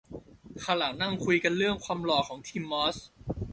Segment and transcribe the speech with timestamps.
[0.63, 2.97] ข้างหลังนั่งคุยกันเรื่องความหล่อของทีมออส